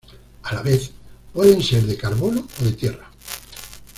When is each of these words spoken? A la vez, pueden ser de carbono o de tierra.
A 0.41 0.55
la 0.55 0.63
vez, 0.63 0.89
pueden 1.31 1.61
ser 1.61 1.83
de 1.85 1.95
carbono 1.95 2.47
o 2.59 2.63
de 2.65 2.71
tierra. 2.71 3.11